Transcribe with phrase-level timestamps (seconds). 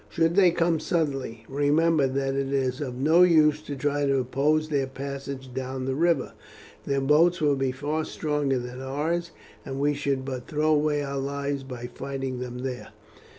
[0.09, 4.67] Should they come suddenly, remember that it is of no use to try to oppose
[4.69, 6.33] their passage down the river.
[6.87, 9.29] Their boats will be far stronger than ours,
[9.63, 12.87] and we should but throw away our lives by fighting them there.